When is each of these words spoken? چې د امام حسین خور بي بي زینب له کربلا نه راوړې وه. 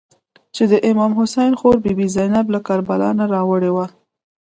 چې 0.55 0.63
د 0.71 0.73
امام 0.89 1.11
حسین 1.19 1.53
خور 1.59 1.77
بي 1.83 1.93
بي 1.97 2.07
زینب 2.15 2.45
له 2.55 2.59
کربلا 2.67 3.09
نه 3.19 3.25
راوړې 3.33 3.71
وه. 3.75 3.85